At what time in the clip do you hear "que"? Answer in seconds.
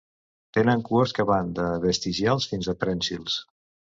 1.17-1.25